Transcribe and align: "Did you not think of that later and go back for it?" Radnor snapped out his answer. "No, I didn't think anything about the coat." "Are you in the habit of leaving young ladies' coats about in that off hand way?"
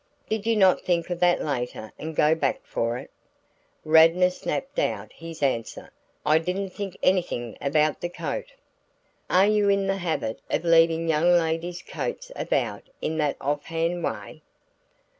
"Did 0.27 0.47
you 0.47 0.55
not 0.55 0.81
think 0.81 1.11
of 1.11 1.19
that 1.19 1.43
later 1.45 1.91
and 1.99 2.15
go 2.15 2.33
back 2.33 2.65
for 2.65 2.97
it?" 2.97 3.11
Radnor 3.85 4.31
snapped 4.31 4.79
out 4.79 5.13
his 5.13 5.43
answer. 5.43 5.91
"No, 6.25 6.31
I 6.31 6.37
didn't 6.39 6.71
think 6.71 6.97
anything 7.03 7.55
about 7.61 8.01
the 8.01 8.09
coat." 8.09 8.51
"Are 9.29 9.45
you 9.45 9.69
in 9.69 9.85
the 9.85 9.97
habit 9.97 10.39
of 10.49 10.65
leaving 10.65 11.07
young 11.07 11.37
ladies' 11.37 11.83
coats 11.83 12.31
about 12.35 12.81
in 12.99 13.19
that 13.19 13.37
off 13.39 13.65
hand 13.65 14.03
way?" 14.03 14.41